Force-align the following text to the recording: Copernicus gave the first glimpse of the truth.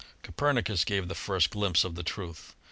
Copernicus 0.23 0.83
gave 0.83 1.07
the 1.09 1.13
first 1.13 1.51
glimpse 1.51 1.83
of 1.83 1.93
the 1.93 2.01
truth. 2.01 2.55